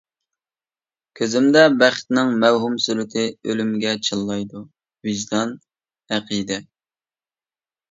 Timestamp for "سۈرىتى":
2.87-3.27